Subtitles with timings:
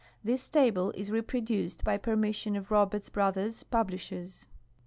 [0.23, 4.47] —This table is reproduced by permission of Roberts Broiliers, Publisliers.